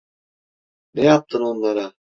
[0.93, 1.93] Ne yaptın onlara?